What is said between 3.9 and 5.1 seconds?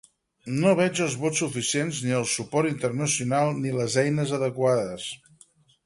eines adequades.